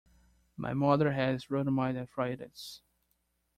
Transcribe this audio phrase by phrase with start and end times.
[0.57, 2.81] My mother has rheumatoid arthritis.